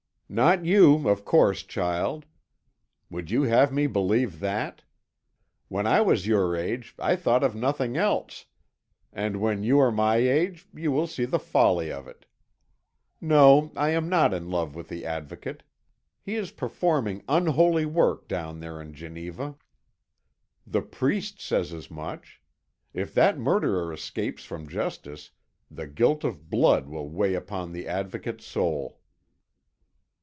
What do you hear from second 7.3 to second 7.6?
of